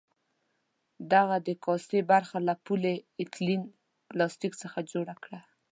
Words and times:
د 1.09 1.11
هغه 1.21 1.37
د 1.47 1.49
کاسې 1.65 1.99
برخه 2.11 2.37
له 2.47 2.53
پولي 2.65 2.95
ایتلین 3.21 3.61
پلاستیک 4.09 4.53
څخه 4.63 4.79
جوړه 4.91 5.15
کړه. 5.23 5.39